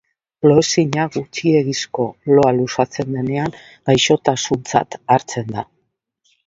[0.51, 3.55] Loezina gutxiegizko loa luzatzen denean
[3.93, 5.71] gaixotasuntzat hartzen da.